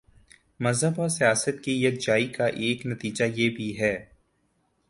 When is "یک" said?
1.85-2.01